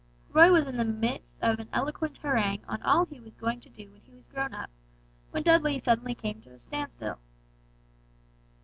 [0.33, 3.69] Roy was in the midst of an eloquent harangue on all he was going to
[3.69, 4.71] do when he was grown up,
[5.29, 7.19] when Dudley suddenly came to a standstill.